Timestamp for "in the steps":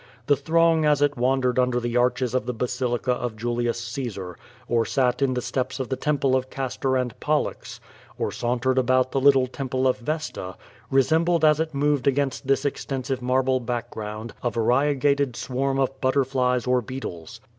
5.21-5.79